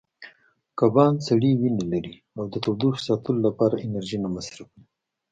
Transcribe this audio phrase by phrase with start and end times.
[0.79, 4.81] کبان سړې وینې لري او د تودوخې ساتلو لپاره انرژي نه مصرفوي.